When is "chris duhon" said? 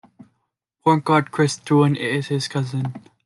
1.31-1.95